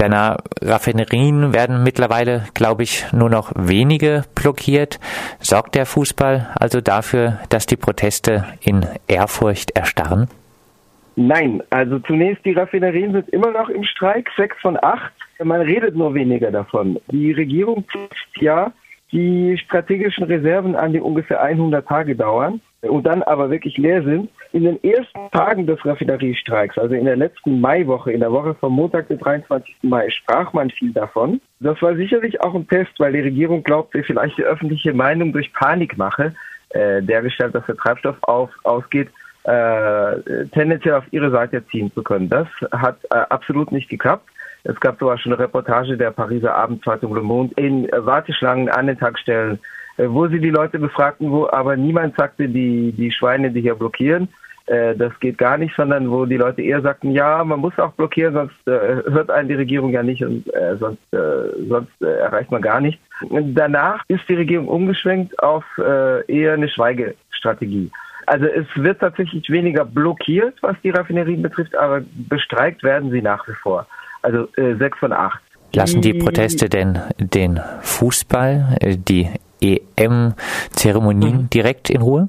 Deiner 0.00 0.38
Raffinerien 0.62 1.52
werden 1.52 1.82
mittlerweile, 1.82 2.44
glaube 2.54 2.84
ich, 2.84 3.12
nur 3.12 3.28
noch 3.28 3.52
wenige 3.54 4.22
blockiert. 4.34 4.98
Sorgt 5.40 5.74
der 5.74 5.84
Fußball 5.84 6.48
also 6.58 6.80
dafür, 6.80 7.38
dass 7.50 7.66
die 7.66 7.76
Proteste 7.76 8.46
in 8.62 8.86
Ehrfurcht 9.08 9.76
erstarren? 9.76 10.28
Nein, 11.16 11.62
also 11.68 11.98
zunächst, 11.98 12.46
die 12.46 12.52
Raffinerien 12.52 13.12
sind 13.12 13.28
immer 13.28 13.50
noch 13.50 13.68
im 13.68 13.84
Streik, 13.84 14.30
sechs 14.38 14.56
von 14.62 14.78
acht. 14.82 15.12
Man 15.44 15.60
redet 15.60 15.94
nur 15.94 16.14
weniger 16.14 16.50
davon. 16.50 16.98
Die 17.08 17.32
Regierung 17.32 17.84
prüft 17.84 18.40
ja 18.40 18.72
die 19.12 19.58
strategischen 19.58 20.24
Reserven 20.24 20.76
an, 20.76 20.94
die 20.94 21.00
ungefähr 21.00 21.42
100 21.42 21.86
Tage 21.86 22.16
dauern 22.16 22.62
und 22.82 23.06
dann 23.06 23.22
aber 23.22 23.50
wirklich 23.50 23.76
leer 23.76 24.02
sind. 24.02 24.30
In 24.52 24.64
den 24.64 24.82
ersten 24.82 25.30
Tagen 25.32 25.66
des 25.66 25.84
Raffineriestreiks, 25.84 26.76
also 26.76 26.94
in 26.94 27.04
der 27.04 27.16
letzten 27.16 27.60
Maiwoche, 27.60 28.12
in 28.12 28.20
der 28.20 28.32
Woche 28.32 28.54
vom 28.54 28.72
Montag, 28.72 29.08
den 29.08 29.18
23. 29.18 29.76
Mai, 29.82 30.08
sprach 30.10 30.52
man 30.52 30.70
viel 30.70 30.92
davon. 30.92 31.40
Das 31.60 31.80
war 31.82 31.94
sicherlich 31.94 32.40
auch 32.40 32.54
ein 32.54 32.66
Test, 32.66 32.92
weil 32.98 33.12
die 33.12 33.20
Regierung 33.20 33.62
glaubte, 33.62 34.02
vielleicht 34.02 34.38
die 34.38 34.44
öffentliche 34.44 34.92
Meinung 34.92 35.32
durch 35.32 35.52
Panikmache, 35.52 36.34
äh, 36.70 37.02
dergestalt, 37.02 37.54
dass 37.54 37.66
der 37.66 37.76
Treibstoff 37.76 38.16
auf, 38.22 38.50
ausgeht, 38.64 39.08
äh, 39.44 40.46
tendenziell 40.52 40.94
auf 40.94 41.04
ihre 41.10 41.30
Seite 41.30 41.66
ziehen 41.68 41.92
zu 41.92 42.02
können. 42.02 42.28
Das 42.28 42.48
hat 42.72 42.98
äh, 43.10 43.14
absolut 43.28 43.72
nicht 43.72 43.88
geklappt. 43.88 44.28
Es 44.64 44.78
gab 44.80 44.98
sogar 44.98 45.18
schon 45.18 45.32
eine 45.32 45.42
Reportage 45.42 45.96
der 45.96 46.10
Pariser 46.10 46.54
Abendzeitung 46.54 47.14
Le 47.14 47.22
Monde 47.22 47.54
in 47.56 47.88
Warteschlangen 47.92 48.68
an 48.68 48.88
den 48.88 48.98
Tankstellen, 48.98 49.58
wo 49.96 50.28
sie 50.28 50.40
die 50.40 50.50
Leute 50.50 50.78
befragten, 50.78 51.30
wo 51.30 51.48
aber 51.48 51.76
niemand 51.76 52.16
sagte, 52.16 52.48
die, 52.48 52.92
die 52.92 53.10
Schweine, 53.10 53.50
die 53.50 53.60
hier 53.60 53.74
blockieren, 53.74 54.28
äh, 54.66 54.94
das 54.94 55.12
geht 55.20 55.36
gar 55.38 55.58
nicht, 55.58 55.74
sondern 55.74 56.10
wo 56.10 56.26
die 56.26 56.36
Leute 56.36 56.62
eher 56.62 56.80
sagten, 56.80 57.10
ja, 57.10 57.42
man 57.42 57.60
muss 57.60 57.76
auch 57.78 57.92
blockieren, 57.92 58.34
sonst 58.34 58.68
äh, 58.68 59.02
hört 59.10 59.30
einen 59.30 59.48
die 59.48 59.54
Regierung 59.54 59.90
ja 59.90 60.02
nicht 60.02 60.22
und 60.24 60.46
äh, 60.54 60.76
sonst, 60.76 61.12
äh, 61.12 61.66
sonst 61.68 61.90
äh, 62.00 62.18
erreicht 62.20 62.50
man 62.50 62.62
gar 62.62 62.80
nichts. 62.80 63.02
Danach 63.30 64.04
ist 64.08 64.28
die 64.28 64.34
Regierung 64.34 64.68
umgeschwenkt 64.68 65.36
auf 65.42 65.64
äh, 65.78 66.24
eher 66.32 66.54
eine 66.54 66.68
Schweigestrategie. 66.68 67.90
Also 68.26 68.46
es 68.46 68.66
wird 68.76 69.00
tatsächlich 69.00 69.50
weniger 69.50 69.84
blockiert, 69.84 70.54
was 70.60 70.76
die 70.84 70.90
Raffinerien 70.90 71.42
betrifft, 71.42 71.74
aber 71.74 72.02
bestreikt 72.28 72.84
werden 72.84 73.10
sie 73.10 73.22
nach 73.22 73.48
wie 73.48 73.54
vor. 73.54 73.86
Also 74.22 74.46
äh, 74.56 74.76
sechs 74.76 74.98
von 74.98 75.12
acht. 75.12 75.42
Lassen 75.74 76.00
die 76.00 76.14
Proteste 76.14 76.68
denn 76.68 76.98
den 77.18 77.60
Fußball, 77.80 78.76
äh, 78.80 78.96
die 78.96 79.28
EM-Zeremonien 79.60 81.42
mhm. 81.42 81.50
direkt 81.50 81.90
in 81.90 82.02
Ruhe? 82.02 82.28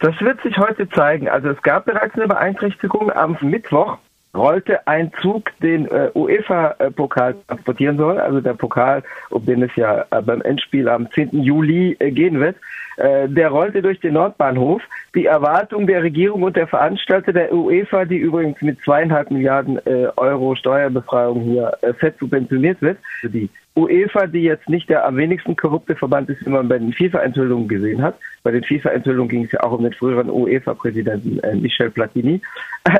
Das 0.00 0.20
wird 0.20 0.40
sich 0.42 0.58
heute 0.58 0.88
zeigen. 0.90 1.28
Also 1.28 1.48
es 1.48 1.62
gab 1.62 1.86
bereits 1.86 2.14
eine 2.14 2.28
Beeinträchtigung 2.28 3.10
am 3.10 3.36
Mittwoch 3.40 3.98
rollte 4.36 4.86
ein 4.86 5.10
Zug 5.20 5.50
den 5.62 5.86
äh, 5.86 6.10
UEFA-Pokal 6.14 7.36
transportieren 7.48 7.96
soll, 7.96 8.18
also 8.18 8.40
der 8.40 8.54
Pokal, 8.54 9.02
um 9.30 9.44
den 9.44 9.62
es 9.62 9.74
ja 9.76 10.04
äh, 10.10 10.22
beim 10.22 10.42
Endspiel 10.42 10.88
am 10.88 11.10
10. 11.10 11.42
Juli 11.42 11.96
äh, 11.98 12.10
gehen 12.10 12.38
wird. 12.38 12.56
Äh, 12.98 13.28
der 13.28 13.48
rollte 13.48 13.82
durch 13.82 14.00
den 14.00 14.14
Nordbahnhof. 14.14 14.82
Die 15.14 15.26
Erwartung 15.26 15.86
der 15.86 16.02
Regierung 16.02 16.42
und 16.42 16.56
der 16.56 16.66
Veranstalter 16.66 17.32
der 17.32 17.52
UEFA, 17.52 18.04
die 18.04 18.18
übrigens 18.18 18.60
mit 18.62 18.80
zweieinhalb 18.82 19.30
Milliarden 19.30 19.78
äh, 19.86 20.08
Euro 20.16 20.54
Steuerbefreiung 20.54 21.40
hier 21.40 21.72
äh, 21.82 21.92
fett 21.94 22.18
subventioniert 22.18 22.80
wird, 22.82 22.98
also 23.22 23.32
die 23.32 23.48
UEFA, 23.76 24.26
die 24.26 24.42
jetzt 24.42 24.68
nicht 24.68 24.88
der 24.88 25.06
am 25.06 25.16
wenigsten 25.16 25.54
korrupte 25.54 25.94
Verband 25.94 26.30
ist, 26.30 26.44
wie 26.44 26.50
man 26.50 26.68
bei 26.68 26.78
den 26.78 26.92
FIFA-Enthüllungen 26.92 27.68
gesehen 27.68 28.02
hat. 28.02 28.18
Bei 28.42 28.50
den 28.50 28.64
FIFA-Enthüllungen 28.64 29.28
ging 29.28 29.44
es 29.44 29.52
ja 29.52 29.62
auch 29.62 29.72
um 29.72 29.82
den 29.82 29.92
früheren 29.92 30.30
UEFA-Präsidenten 30.30 31.38
äh, 31.40 31.54
Michel 31.54 31.90
Platini. 31.90 32.40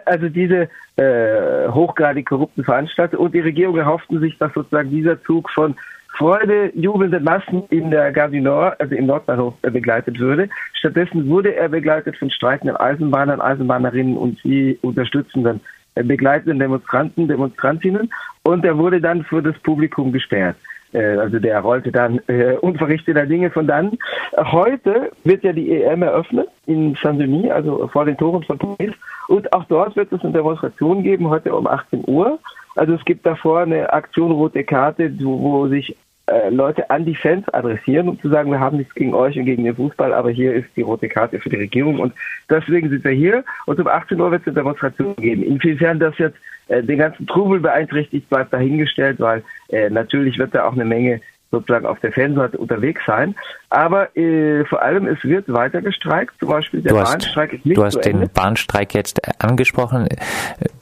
Also 0.04 0.28
diese 0.28 0.68
äh, 0.96 1.68
hochgradig 1.68 2.26
korrupten 2.26 2.64
Veranstalter 2.64 3.18
und 3.18 3.34
die 3.34 3.40
Regierung 3.40 3.76
erhofften 3.76 4.20
sich, 4.20 4.36
dass 4.38 4.52
sozusagen 4.52 4.90
dieser 4.90 5.22
Zug 5.22 5.50
von 5.50 5.74
Freude 6.16 6.72
jubelnden 6.74 7.24
Massen 7.24 7.64
in 7.70 7.90
der 7.90 8.10
Gare 8.10 8.40
Nord, 8.40 8.80
also 8.80 8.94
im 8.94 9.06
Nordbahnhof, 9.06 9.54
äh, 9.62 9.70
begleitet 9.70 10.18
würde. 10.18 10.48
Stattdessen 10.74 11.28
wurde 11.28 11.54
er 11.54 11.68
begleitet 11.68 12.16
von 12.16 12.30
streikenden 12.30 12.76
Eisenbahnern, 12.76 13.40
Eisenbahnerinnen 13.40 14.16
und 14.16 14.38
sie 14.42 14.78
unterstützenden 14.82 15.60
äh, 15.94 16.02
begleitenden 16.02 16.58
Demonstranten, 16.58 17.28
Demonstrantinnen 17.28 18.10
und 18.46 18.64
er 18.64 18.78
wurde 18.78 19.00
dann 19.00 19.24
für 19.24 19.42
das 19.42 19.58
Publikum 19.58 20.12
gesperrt. 20.12 20.56
Äh, 20.92 21.16
also 21.16 21.38
der 21.38 21.60
rollte 21.60 21.90
dann 21.90 22.20
äh, 22.28 22.52
unverrichteter 22.60 23.26
Dinge 23.26 23.50
von 23.50 23.66
dann. 23.66 23.98
Heute 24.36 25.10
wird 25.24 25.42
ja 25.42 25.52
die 25.52 25.72
EM 25.72 26.02
eröffnet 26.02 26.48
in 26.66 26.94
Saint-Denis, 26.94 27.50
also 27.50 27.88
vor 27.88 28.04
den 28.04 28.16
Toren 28.16 28.44
von 28.44 28.58
Paris. 28.58 28.94
Und 29.28 29.52
auch 29.52 29.64
dort 29.64 29.96
wird 29.96 30.12
es 30.12 30.22
eine 30.22 30.32
Demonstration 30.32 31.02
geben, 31.02 31.28
heute 31.28 31.54
um 31.54 31.66
18 31.66 32.04
Uhr. 32.06 32.38
Also 32.76 32.94
es 32.94 33.04
gibt 33.04 33.26
davor 33.26 33.60
eine 33.60 33.92
Aktion 33.92 34.30
Rote 34.30 34.62
Karte, 34.62 35.12
wo, 35.20 35.40
wo 35.40 35.66
sich 35.66 35.96
äh, 36.26 36.50
Leute 36.50 36.90
an 36.90 37.04
die 37.04 37.14
Fans 37.14 37.48
adressieren, 37.52 38.08
um 38.08 38.20
zu 38.20 38.28
sagen, 38.28 38.50
wir 38.50 38.60
haben 38.60 38.78
nichts 38.78 38.94
gegen 38.94 39.14
euch 39.14 39.38
und 39.38 39.44
gegen 39.44 39.64
den 39.64 39.76
Fußball, 39.76 40.12
aber 40.12 40.30
hier 40.30 40.54
ist 40.54 40.68
die 40.74 40.82
rote 40.82 41.08
Karte 41.08 41.38
für 41.38 41.50
die 41.50 41.56
Regierung 41.56 42.00
und 42.00 42.12
deswegen 42.50 42.88
sind 42.90 43.04
wir 43.04 43.12
hier 43.12 43.44
und 43.66 43.78
um 43.78 43.86
18 43.86 44.20
Uhr 44.20 44.30
wird 44.30 44.42
es 44.42 44.48
eine 44.48 44.56
Demonstration 44.56 45.14
geben. 45.16 45.42
Inwiefern 45.42 46.00
das 46.00 46.18
jetzt 46.18 46.36
äh, 46.68 46.82
den 46.82 46.98
ganzen 46.98 47.26
Trubel 47.26 47.60
beeinträchtigt, 47.60 48.28
bleibt 48.28 48.52
dahingestellt, 48.52 49.20
weil 49.20 49.44
äh, 49.68 49.88
natürlich 49.88 50.38
wird 50.38 50.54
da 50.54 50.66
auch 50.66 50.72
eine 50.72 50.84
Menge 50.84 51.20
sozusagen 51.52 51.86
auf 51.86 52.00
der 52.00 52.12
Fanseite 52.12 52.58
unterwegs 52.58 53.02
sein. 53.06 53.34
Aber 53.70 54.14
äh, 54.16 54.64
vor 54.64 54.82
allem, 54.82 55.06
es 55.06 55.22
wird 55.22 55.52
weiter 55.52 55.80
gestreikt. 55.80 56.34
Zum 56.40 56.48
Beispiel 56.48 56.82
der 56.82 56.92
du 56.92 56.98
hast, 56.98 57.12
Bahnstreik 57.12 57.52
ist 57.52 57.66
nicht 57.66 57.76
Du 57.76 57.84
hast 57.84 58.04
den 58.04 58.28
Bahnstreik 58.34 58.94
jetzt 58.94 59.20
angesprochen. 59.42 60.08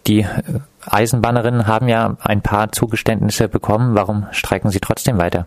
Die 0.07 0.27
Eisenbahnerinnen 0.91 1.67
haben 1.67 1.89
ja 1.89 2.17
ein 2.23 2.43
paar 2.43 2.73
Zugeständnisse 2.73 3.49
bekommen. 3.49 3.95
Warum 3.95 4.27
streiken 4.33 4.71
sie 4.71 4.81
trotzdem 4.81 5.19
weiter? 5.19 5.47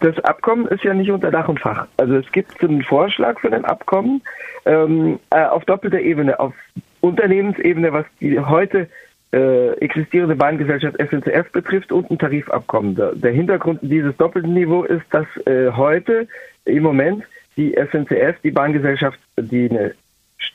Das 0.00 0.18
Abkommen 0.24 0.66
ist 0.66 0.82
ja 0.82 0.94
nicht 0.94 1.10
unter 1.10 1.30
Dach 1.30 1.48
und 1.48 1.60
Fach. 1.60 1.86
Also 1.96 2.16
es 2.16 2.30
gibt 2.32 2.62
einen 2.62 2.82
Vorschlag 2.82 3.38
für 3.38 3.52
ein 3.52 3.64
Abkommen 3.64 4.20
ähm, 4.64 5.20
äh, 5.30 5.44
auf 5.44 5.64
doppelter 5.64 6.00
Ebene, 6.00 6.40
auf 6.40 6.54
Unternehmensebene, 7.00 7.92
was 7.92 8.04
die 8.20 8.38
heute 8.40 8.88
äh, 9.32 9.72
existierende 9.78 10.36
Bahngesellschaft 10.36 10.96
SNCF 10.96 11.50
betrifft 11.52 11.92
und 11.92 12.10
ein 12.10 12.18
Tarifabkommen. 12.18 12.96
Der, 12.96 13.14
der 13.14 13.32
Hintergrund 13.32 13.78
dieses 13.82 14.16
doppelten 14.16 14.54
Niveau 14.54 14.82
ist, 14.82 15.04
dass 15.10 15.26
äh, 15.46 15.70
heute 15.70 16.26
im 16.64 16.82
Moment 16.82 17.24
die 17.56 17.74
SNCF, 17.74 18.40
die 18.42 18.50
Bahngesellschaft, 18.50 19.18
die 19.36 19.70
eine 19.70 19.94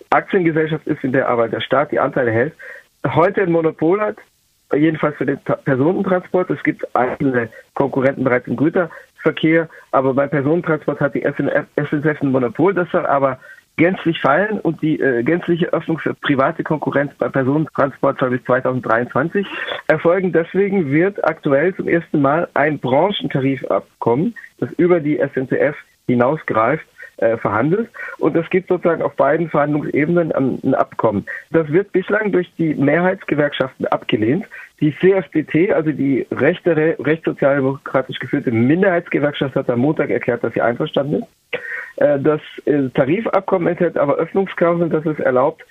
Aktiengesellschaft 0.09 0.85
ist, 0.87 1.03
in 1.03 1.11
der 1.11 1.29
aber 1.29 1.47
der 1.47 1.61
Staat 1.61 1.91
die 1.91 1.99
Anteile 1.99 2.31
hält, 2.31 2.53
heute 3.05 3.41
ein 3.41 3.51
Monopol 3.51 4.01
hat, 4.01 4.17
jedenfalls 4.73 5.15
für 5.17 5.25
den 5.25 5.39
Personentransport. 5.39 6.49
Es 6.49 6.63
gibt 6.63 6.95
einzelne 6.95 7.49
Konkurrenten 7.73 8.23
bereits 8.23 8.47
im 8.47 8.57
Güterverkehr, 8.57 9.69
aber 9.91 10.13
beim 10.13 10.29
Personentransport 10.29 10.99
hat 10.99 11.15
die 11.15 11.21
SNCF 11.21 12.21
ein 12.21 12.31
Monopol. 12.31 12.73
Das 12.73 12.89
soll 12.91 13.05
aber 13.05 13.39
gänzlich 13.77 14.19
fallen 14.19 14.59
und 14.59 14.81
die 14.81 14.99
äh, 14.99 15.23
gänzliche 15.23 15.71
Öffnung 15.71 15.99
für 15.99 16.15
private 16.15 16.63
Konkurrenz 16.63 17.13
bei 17.17 17.29
Personentransport 17.29 18.19
soll 18.19 18.31
bis 18.31 18.43
2023 18.45 19.45
erfolgen. 19.87 20.33
Deswegen 20.33 20.91
wird 20.91 21.23
aktuell 21.23 21.75
zum 21.75 21.87
ersten 21.87 22.21
Mal 22.21 22.49
ein 22.55 22.79
Branchentarifabkommen, 22.79 24.35
das 24.57 24.71
über 24.73 24.99
die 24.99 25.17
SNCF 25.17 25.75
hinausgreift, 26.07 26.85
äh, 27.17 27.37
verhandelt. 27.37 27.89
Und 28.19 28.35
es 28.35 28.49
gibt 28.49 28.67
sozusagen 28.67 29.01
auf 29.01 29.15
beiden 29.15 29.49
Verhandlungsebenen 29.49 30.31
ein, 30.31 30.59
ein 30.63 30.75
Abkommen. 30.75 31.25
Das 31.51 31.67
wird 31.71 31.91
bislang 31.91 32.31
durch 32.31 32.51
die 32.57 32.75
Mehrheitsgewerkschaften 32.75 33.87
abgelehnt. 33.87 34.45
Die 34.79 34.95
CFDT, 34.95 35.71
also 35.73 35.91
die 35.91 36.27
rechte, 36.31 36.75
rechtssozialdemokratisch 36.99 38.19
geführte 38.19 38.51
Minderheitsgewerkschaft, 38.51 39.55
hat 39.55 39.69
am 39.69 39.79
Montag 39.79 40.09
erklärt, 40.09 40.43
dass 40.43 40.53
sie 40.53 40.61
einverstanden 40.61 41.23
ist. 41.23 41.61
Äh, 41.97 42.19
das 42.19 42.41
äh, 42.65 42.89
Tarifabkommen 42.93 43.67
enthält 43.67 43.97
aber 43.97 44.15
Öffnungsklauseln, 44.15 44.89
dass 44.89 45.05
es 45.05 45.19
erlaubt, 45.19 45.63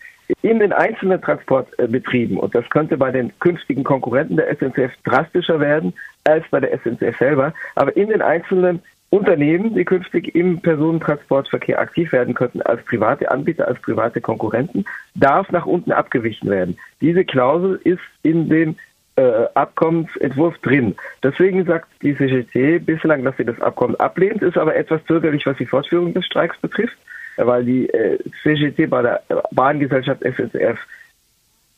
in 0.43 0.59
den 0.59 0.73
einzelnen 0.73 1.23
Transportbetrieben, 1.23 2.37
und 2.37 2.53
das 2.53 2.69
könnte 2.71 2.97
bei 2.97 3.13
den 3.13 3.33
künftigen 3.39 3.85
Konkurrenten 3.85 4.37
der 4.37 4.49
SNCF 4.57 4.93
drastischer 5.05 5.61
werden 5.61 5.95
als 6.25 6.45
bei 6.51 6.59
der 6.59 6.77
SNCF 6.78 7.16
selber, 7.19 7.55
aber 7.77 7.97
in 7.97 8.09
den 8.09 8.22
einzelnen 8.22 8.83
Unternehmen, 9.16 9.74
die 9.74 9.84
künftig 9.84 10.34
im 10.34 10.60
Personentransportverkehr 10.60 11.80
aktiv 11.80 12.13
werden 12.13 12.34
könnten 12.34 12.63
als 12.63 12.84
private 12.84 13.30
Anbieter, 13.30 13.66
als 13.66 13.80
private 13.80 14.21
Konkurrenten, 14.21 14.84
darf 15.15 15.51
nach 15.51 15.66
unten 15.66 15.92
abgewichen 15.92 16.51
werden. 16.51 16.77
Diese 17.01 17.24
Klausel 17.24 17.80
ist 17.84 18.03
in 18.22 18.48
dem 18.48 18.77
äh, 19.16 19.47
Abkommensentwurf 19.54 20.59
drin. 20.59 20.95
Deswegen 21.22 21.65
sagt 21.65 21.89
die 22.03 22.15
CGT 22.15 22.84
bislang, 22.84 23.24
dass 23.24 23.36
sie 23.39 23.45
das 23.45 23.60
Abkommen 23.60 23.97
ablehnt, 23.97 24.42
ist 24.42 24.59
aber 24.59 24.77
etwas 24.77 25.04
zögerlich, 25.07 25.47
was 25.47 25.57
die 25.57 25.66
Fortführung 25.66 26.12
des 26.12 26.27
Streiks 26.27 26.59
betrifft, 26.59 26.97
weil 27.36 27.65
die 27.65 27.89
äh, 27.89 28.19
CGT 28.42 28.91
bei 28.91 29.03
der 29.03 29.22
Bahngesellschaft 29.53 30.22
SNCF 30.22 30.78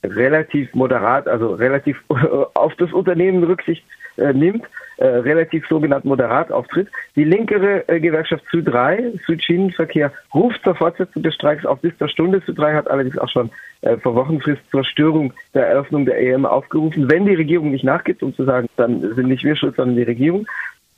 relativ 0.04 0.74
moderat, 0.74 1.28
also 1.28 1.54
relativ 1.54 2.02
auf 2.54 2.74
das 2.76 2.92
Unternehmen 2.92 3.44
Rücksicht 3.44 3.84
äh, 4.18 4.32
nimmt, 4.32 4.64
äh, 4.98 5.06
relativ 5.06 5.66
sogenannt 5.68 6.04
moderat 6.04 6.50
auftritt. 6.50 6.88
Die 7.16 7.24
linkere 7.24 7.88
äh, 7.88 8.00
Gewerkschaft 8.00 8.44
Sü3, 8.52 9.18
Südschienenverkehr, 9.26 10.12
ruft 10.34 10.62
zur 10.64 10.74
Fortsetzung 10.74 11.22
des 11.22 11.34
Streiks 11.34 11.64
auf 11.64 11.80
bis 11.80 11.96
zur 11.98 12.08
Stunde. 12.08 12.38
Sü3 12.38 12.74
hat 12.74 12.90
allerdings 12.90 13.18
auch 13.18 13.28
schon 13.28 13.50
äh, 13.82 13.96
vor 13.96 14.14
Wochenfrist 14.14 14.62
zur 14.70 14.84
Störung 14.84 15.32
der 15.54 15.68
Eröffnung 15.68 16.04
der 16.04 16.20
EM 16.20 16.44
aufgerufen. 16.44 17.10
Wenn 17.10 17.26
die 17.26 17.34
Regierung 17.34 17.70
nicht 17.70 17.84
nachgibt, 17.84 18.22
um 18.22 18.34
zu 18.34 18.44
sagen, 18.44 18.68
dann 18.76 19.00
sind 19.14 19.28
nicht 19.28 19.44
wir 19.44 19.56
schuld, 19.56 19.76
sondern 19.76 19.96
die 19.96 20.02
Regierung. 20.02 20.46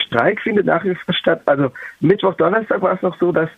Streik 0.03 0.41
findet 0.41 0.67
nach 0.67 0.85
wie 0.85 0.95
vor 0.95 1.15
statt. 1.15 1.43
Also 1.47 1.71
Mittwoch, 2.01 2.35
Donnerstag 2.35 2.83
war 2.83 2.95
es 2.95 3.03
noch 3.03 3.19
so, 3.19 3.33
dass 3.33 3.51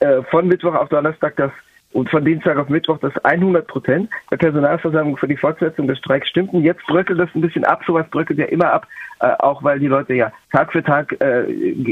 äh, 0.00 0.22
von 0.24 0.46
Mittwoch 0.46 0.74
auf 0.74 0.88
Donnerstag 0.88 1.36
das 1.36 1.52
und 1.96 2.10
von 2.10 2.26
Dienstag 2.26 2.58
auf 2.58 2.68
Mittwoch 2.68 2.98
das 2.98 3.16
100 3.24 3.66
Prozent 3.66 4.10
der 4.30 4.36
Personalversammlung 4.36 5.16
für 5.16 5.28
die 5.28 5.36
Fortsetzung 5.36 5.88
des 5.88 5.96
Streiks 5.96 6.28
stimmten. 6.28 6.60
Jetzt 6.62 6.86
bröckelt 6.86 7.18
das 7.18 7.30
ein 7.34 7.40
bisschen 7.40 7.64
ab. 7.64 7.80
Sowas 7.86 8.06
bröckelt 8.10 8.38
ja 8.38 8.44
immer 8.44 8.70
ab, 8.70 8.86
äh, 9.20 9.28
auch 9.38 9.64
weil 9.64 9.78
die 9.78 9.86
Leute 9.86 10.12
ja 10.12 10.30
Tag 10.52 10.72
für 10.72 10.82
Tag 10.82 11.16
äh, 11.20 11.44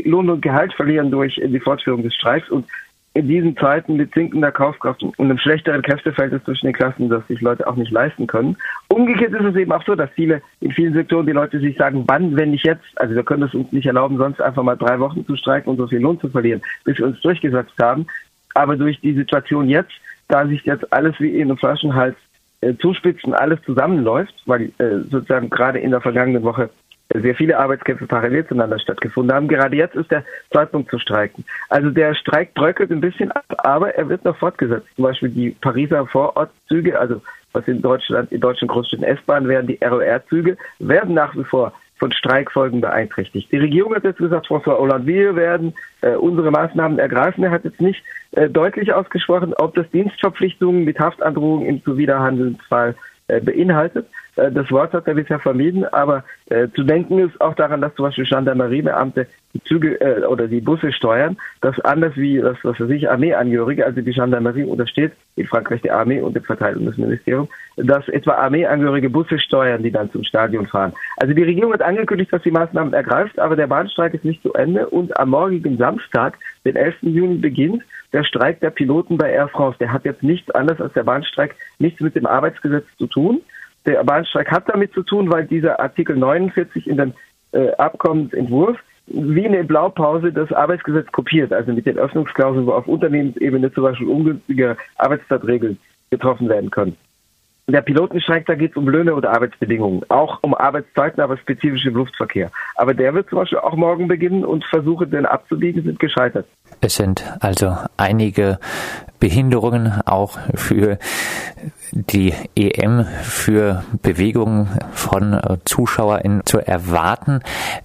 Lohn 0.05 0.29
und 0.29 0.43
Gehalt 0.43 0.75
verlieren 0.75 1.11
durch 1.11 1.41
die 1.43 1.61
Fortführung 1.61 2.03
des 2.03 2.15
Streiks. 2.15 2.51
Und 2.51 2.67
in 3.15 3.29
diesen 3.29 3.57
Zeiten 3.57 3.97
mit 3.97 4.13
sinkender 4.13 4.51
Kaufkraft 4.51 5.03
und 5.03 5.19
einem 5.19 5.39
schlechteren 5.39 5.83
Kräfteverhältnis 5.83 6.43
zwischen 6.45 6.67
den 6.67 6.75
Klassen, 6.75 7.09
dass 7.09 7.27
sich 7.29 7.41
Leute 7.41 7.67
auch 7.67 7.77
nicht 7.77 7.93
leisten 7.93 8.27
können. 8.27 8.57
Umgekehrt 8.89 9.33
ist 9.33 9.45
es 9.45 9.55
eben 9.55 9.71
auch 9.71 9.85
so, 9.87 9.95
dass 9.95 10.11
viele 10.11 10.43
in 10.61 10.73
vielen 10.73 10.95
Sektoren 10.95 11.25
die 11.25 11.33
Leute 11.33 11.61
sich 11.61 11.77
sagen, 11.77 12.05
wann, 12.09 12.37
wenn 12.37 12.51
nicht 12.51 12.67
jetzt, 12.67 12.85
also 12.97 13.15
wir 13.15 13.23
können 13.23 13.45
es 13.45 13.55
uns 13.55 13.71
nicht 13.71 13.87
erlauben, 13.87 14.19
sonst 14.19 14.41
einfach 14.41 14.65
mal 14.65 14.77
drei 14.77 14.99
Wochen 14.99 15.25
zu 15.25 15.37
streiken 15.37 15.71
und 15.71 15.77
so 15.77 15.87
viel 15.87 16.01
Lohn 16.01 16.19
zu 16.19 16.29
verlieren, 16.29 16.61
bis 16.85 16.99
wir 16.99 17.07
uns 17.07 17.21
durchgesetzt 17.21 17.75
haben. 17.81 18.07
Aber 18.55 18.77
durch 18.77 19.01
die 19.01 19.15
Situation 19.15 19.69
jetzt, 19.69 19.93
da 20.29 20.47
sich 20.47 20.63
jetzt 20.65 20.93
alles 20.93 21.15
wie 21.19 21.37
in 21.37 21.51
einem 21.51 21.59
Flaschenhals 21.59 22.17
äh, 22.61 22.75
zuspitzt 22.81 23.25
und 23.25 23.35
alles 23.35 23.61
zusammenläuft, 23.63 24.35
weil 24.47 24.73
äh, 24.79 25.01
sozusagen 25.11 25.51
gerade 25.51 25.79
in 25.79 25.91
der 25.91 26.01
vergangenen 26.01 26.43
Woche 26.43 26.71
sehr 27.13 27.35
viele 27.35 27.59
Arbeitskämpfe 27.59 28.07
parallel 28.07 28.47
zueinander 28.47 28.79
stattgefunden 28.79 29.35
haben. 29.35 29.49
Gerade 29.49 29.77
jetzt 29.77 29.95
ist 29.95 30.11
der 30.11 30.25
Zeitpunkt 30.53 30.91
zu 30.91 30.99
streiken. 30.99 31.45
Also 31.69 31.91
der 31.91 32.15
Streik 32.15 32.55
bröckelt 32.55 32.91
ein 32.91 33.01
bisschen 33.01 33.31
ab, 33.33 33.45
aber 33.59 33.95
er 33.95 34.09
wird 34.09 34.25
noch 34.25 34.37
fortgesetzt. 34.39 34.87
Zum 34.97 35.05
Beispiel 35.05 35.29
die 35.29 35.51
Pariser 35.51 36.07
Vorortzüge, 36.07 36.99
also 36.99 37.21
was 37.53 37.69
in 37.69 37.83
Deutschland, 37.83 38.33
in 38.33 38.41
deutschen 38.41 38.69
Großstädten 38.69 39.05
S-Bahn 39.05 39.47
wären, 39.47 39.67
die 39.67 39.79
ROR-Züge, 39.83 40.57
werden 40.79 41.15
nach 41.15 41.37
wie 41.37 41.45
vor 41.45 41.73
von 42.05 42.13
Streikfolgen 42.13 42.83
beeinträchtigt. 42.83 43.51
Die 43.51 43.57
Regierung 43.57 43.95
hat 43.95 44.05
jetzt 44.05 44.19
gesagt, 44.19 44.49
François 44.49 44.77
Hollande, 44.77 45.07
wir 45.07 45.37
werden 45.37 45.73
äh, 46.03 46.17
unsere 46.17 46.51
Maßnahmen 46.51 46.99
ergreifen. 46.99 47.43
Er 47.45 47.51
hat 47.51 47.65
jetzt 47.65 47.81
nicht 47.81 48.03
äh, 48.33 48.51
deutlich 48.51 48.93
ausgesprochen, 48.93 49.55
ob 49.55 49.75
das 49.75 49.89
Dienstverpflichtungen 49.91 50.85
mit 50.85 50.99
Haftandrohung 50.99 51.65
im 51.65 51.83
Zuwiderhandelsfall 51.83 52.95
beinhaltet. 53.27 54.07
Äh, 54.37 54.51
das 54.51 54.71
Wort 54.71 54.93
hat 54.93 55.07
er 55.07 55.15
bisher 55.15 55.39
vermieden, 55.39 55.85
aber 55.85 56.25
äh, 56.51 56.69
zu 56.75 56.85
denken 56.85 57.19
ist 57.19 57.41
auch 57.41 57.55
daran, 57.55 57.81
dass 57.81 57.95
zum 57.95 58.07
Beispiel 58.07 58.25
Gendarmeriebeamte 58.25 59.27
die 59.55 59.63
Züge 59.65 60.01
äh, 60.01 60.25
oder 60.25 60.49
die 60.49 60.61
Busse 60.61 60.93
steuern, 60.93 61.37
das 61.61 61.79
anders 61.81 62.17
wie 62.17 62.39
das, 62.39 62.57
was 62.63 62.77
für 62.77 62.87
sich 62.87 63.09
Armeeangehörige, 63.09 63.85
also 63.85 64.01
die 64.01 64.13
Gendarmerie 64.13 64.65
untersteht 64.65 65.13
in 65.37 65.47
Frankreich 65.47 65.83
die 65.83 65.91
Armee 65.91 66.21
und 66.21 66.35
dem 66.35 66.45
Verteidigungsministerium, 66.45 67.49
dass 67.77 68.09
etwa 68.09 68.33
Armeeangehörige 68.33 69.11
Busse 69.11 69.39
steuern, 69.39 69.83
die 69.83 69.91
dann 69.91 70.11
zum 70.11 70.25
Stadion 70.25 70.67
fahren. 70.67 70.93
Also 71.17 71.35
die 71.35 71.43
Regierung 71.43 71.73
hat 71.73 71.83
angekündigt, 71.83 72.33
dass 72.33 72.43
sie 72.43 72.51
Maßnahmen 72.51 72.93
ergreift, 72.93 73.39
aber 73.39 73.57
der 73.57 73.67
Bahnstreik 73.67 74.15
ist 74.15 74.25
nicht 74.25 74.43
zu 74.43 74.53
Ende 74.55 74.89
und 74.89 75.17
am 75.19 75.31
morgigen 75.31 75.77
Samstag, 75.77 76.39
den 76.65 76.77
11. 76.77 76.97
Juni, 77.03 77.37
beginnt 77.39 77.83
der 78.15 78.25
Streik 78.25 78.61
der 78.61 78.71
Piloten 78.71 79.19
bei 79.19 79.31
Air 79.31 79.49
France. 79.49 79.77
Der 79.79 79.93
hat 79.93 80.05
jetzt 80.05 80.23
nichts 80.23 80.51
anderes 80.53 80.81
als 80.81 80.95
der 80.95 81.03
Bahnstreik, 81.03 81.55
nichts 81.79 82.01
mit 82.01 82.15
dem 82.15 82.25
Arbeitsgesetz 82.25 82.87
zu 82.97 83.07
tun. 83.07 83.43
Der 83.85 84.03
Bahnstreik 84.05 84.51
hat 84.51 84.69
damit 84.69 84.95
zu 84.95 85.03
tun, 85.03 85.31
weil 85.31 85.45
dieser 85.45 85.79
Artikel 85.81 86.17
49 86.17 86.87
in 86.87 86.97
den 86.97 87.13
äh, 87.53 87.73
Abkommensentwurf 87.73 88.79
wie 89.07 89.47
eine 89.47 89.65
Blaupause 89.65 90.33
das 90.33 90.51
Arbeitsgesetz 90.53 91.11
kopiert, 91.13 91.53
also 91.53 91.73
mit 91.73 91.85
den 91.85 91.99
Öffnungsklauseln, 91.99 92.67
wo 92.67 92.73
auf 92.73 92.87
Unternehmensebene 92.87 93.71
zum 93.73 93.83
Beispiel 93.83 94.09
ungünstige 94.09 94.77
Arbeitszeitregeln 94.97 95.79
getroffen 96.11 96.49
werden 96.49 96.71
können. 96.71 96.97
Der 97.67 97.81
Pilotenstreik, 97.81 98.45
da 98.45 98.55
geht 98.55 98.73
es 98.73 98.77
um 98.77 98.89
Löhne 98.89 99.15
oder 99.15 99.33
Arbeitsbedingungen, 99.33 100.03
auch 100.11 100.39
um 100.43 100.55
Arbeitszeiten, 100.55 101.23
aber 101.23 101.39
spezifisch 101.39 101.87
im 101.87 101.95
Luftverkehr. 101.95 102.51
Aber 102.77 102.93
der 102.93 103.15
wird 103.15 103.31
zum 103.31 103.39
Beispiel 103.39 103.59
auch 103.59 103.75
morgen 103.75 104.07
beginnen 104.07 104.45
und 104.45 104.65
Versuche, 104.67 105.07
den 105.07 105.25
abzubiegen, 105.25 105.83
sind 105.83 105.99
gescheitert. 105.99 106.47
Es 106.83 106.97
sind 106.97 107.25
also 107.41 107.75
einige 107.97 108.59
Behinderungen 109.19 109.95
auch 110.05 110.39
für 110.55 110.99
die 111.93 112.35
EM 112.57 113.07
für 113.23 113.85
Bewegungen 114.03 114.69
von 114.93 115.41
ZuschauerInnen 115.65 116.43
zu 116.45 116.59
erwarten. 116.59 117.41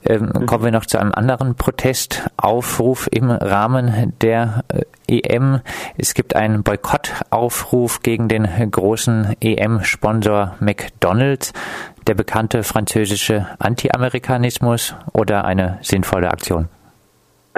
Ähm, 0.06 0.31
mhm. 0.34 0.46
Kommen 0.46 0.66
wir 0.66 0.72
noch 0.72 0.86
zu 0.86 1.00
einem 1.00 1.13
anderen 1.13 1.56
Protestaufruf 1.56 3.07
im 3.12 3.30
Rahmen 3.30 4.13
der 4.22 4.63
äh, 4.69 4.84
EM. 5.07 5.62
Es 5.98 6.13
gibt 6.13 6.36
einen 6.36 6.63
Boykottaufruf 6.63 8.01
gegen 8.01 8.28
den 8.28 8.48
großen 8.72 9.36
EM-Sponsor 9.42 10.56
McDonald's. 10.60 11.54
Der 12.07 12.16
bekannte 12.16 12.63
französische 12.63 13.48
Anti-Amerikanismus 13.60 14.95
oder 15.13 15.45
eine 15.45 15.78
sinnvolle 15.81 16.31
Aktion? 16.31 16.69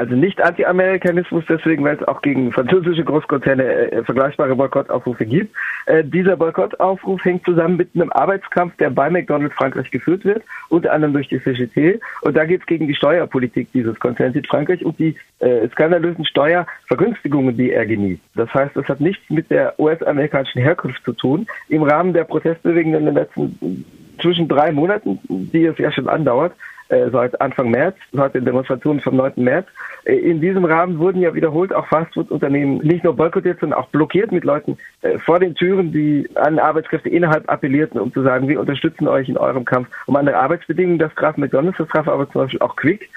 Also 0.01 0.15
nicht 0.15 0.42
Anti-Amerikanismus 0.42 1.44
deswegen, 1.48 1.83
weil 1.83 1.95
es 1.95 2.07
auch 2.07 2.24
gegen 2.24 2.51
französische 2.51 3.03
Großkonzerne 3.03 3.92
äh, 3.92 4.03
vergleichbare 4.03 4.56
Boykottaufrufe 4.56 5.27
gibt. 5.27 5.56
Äh, 5.86 6.03
dieser 6.03 6.38
Boykottaufruf 6.38 7.24
hängt 7.24 7.45
zusammen 7.45 7.77
mit 7.77 7.89
einem 7.94 8.12
Arbeitskampf, 8.12 8.75
der 8.77 8.89
bei 8.89 9.12
McDonald's 9.12 9.56
Frankreich 9.56 9.92
geführt 9.92 10.25
wird, 10.25 10.42
unter 10.69 10.92
anderem 10.92 11.13
durch 11.13 11.27
die 11.27 11.39
CGT. 11.39 12.01
Und 12.21 12.36
da 12.36 12.45
geht 12.45 12.62
es 12.62 12.65
gegen 12.65 12.88
die 12.88 12.95
Steuerpolitik 12.95 13.71
dieses 13.74 14.00
Konzerns 14.00 14.36
in 14.36 14.44
Frankreich 14.44 14.83
und 14.83 14.98
die 14.98 15.15
äh, 15.38 15.69
skandalösen 15.69 16.25
Steuervergünstigungen, 16.25 17.56
die 17.56 17.71
er 17.71 17.86
genießt. 17.86 18.24
Das 18.33 18.51
heißt, 18.56 18.75
das 18.75 18.88
hat 18.88 19.01
nichts 19.01 19.30
mit 19.30 19.51
der 19.51 19.80
US-amerikanischen 19.80 20.63
Herkunft 20.63 21.06
zu 21.06 21.13
tun. 21.13 21.45
Im 21.69 21.83
Rahmen 21.83 22.13
der 22.13 22.24
Protestbewegung 22.24 22.95
in 22.95 23.06
den 23.06 23.13
letzten 23.13 23.86
zwischen 24.19 24.47
drei 24.47 24.71
Monaten, 24.71 25.19
die 25.30 25.65
es 25.65 25.77
ja 25.77 25.92
schon 25.92 26.07
andauert, 26.07 26.54
äh, 26.54 26.70
seit 27.11 27.39
Anfang 27.39 27.71
März, 27.71 27.95
seit 28.11 28.35
den 28.35 28.45
Demonstrationen 28.45 28.99
vom 28.99 29.15
9. 29.15 29.33
März. 29.38 29.67
Äh, 30.05 30.15
in 30.15 30.41
diesem 30.41 30.65
Rahmen 30.65 30.99
wurden 30.99 31.21
ja 31.21 31.33
wiederholt 31.33 31.73
auch 31.73 31.88
Fastfood-Unternehmen 31.88 32.77
nicht 32.79 33.03
nur 33.03 33.15
boykottiert, 33.15 33.59
sondern 33.59 33.79
auch 33.79 33.88
blockiert 33.89 34.31
mit 34.31 34.43
Leuten 34.43 34.77
äh, 35.01 35.17
vor 35.19 35.39
den 35.39 35.55
Türen, 35.55 35.91
die 35.91 36.27
an 36.35 36.59
Arbeitskräfte 36.59 37.09
innerhalb 37.09 37.49
appellierten, 37.49 37.99
um 37.99 38.13
zu 38.13 38.23
sagen, 38.23 38.47
wir 38.47 38.59
unterstützen 38.59 39.07
euch 39.07 39.29
in 39.29 39.38
eurem 39.38 39.65
Kampf 39.65 39.89
um 40.07 40.15
andere 40.15 40.38
Arbeitsbedingungen. 40.38 40.99
Das 40.99 41.13
traf 41.15 41.38
McDonalds, 41.38 41.77
das 41.77 41.88
traf 41.89 42.07
aber 42.07 42.29
zum 42.31 42.41
Beispiel 42.41 42.61
auch 42.61 42.75
Quick. 42.75 43.09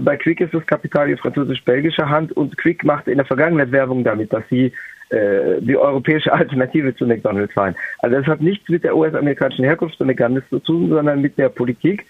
Bei 0.00 0.16
Quick 0.16 0.40
ist 0.40 0.54
das 0.54 0.64
Kapital 0.66 1.10
in 1.10 1.18
französisch-belgischer 1.18 2.08
Hand 2.08 2.30
und 2.36 2.56
Quick 2.56 2.84
machte 2.84 3.10
in 3.10 3.16
der 3.16 3.26
Vergangenheit 3.26 3.72
Werbung 3.72 4.04
damit, 4.04 4.32
dass 4.32 4.44
sie 4.48 4.72
die 5.10 5.76
europäische 5.76 6.32
Alternative 6.32 6.94
zu 6.94 7.04
McDonalds 7.04 7.56
waren. 7.56 7.74
Also 7.98 8.16
das 8.16 8.26
hat 8.28 8.40
nichts 8.40 8.68
mit 8.68 8.84
der 8.84 8.96
US-amerikanischen 8.96 9.64
Herkunft 9.64 9.98
von 9.98 10.06
McDonalds 10.06 10.48
zu 10.50 10.60
tun, 10.60 10.88
sondern 10.88 11.20
mit 11.20 11.36
der 11.36 11.48
Politik, 11.48 12.06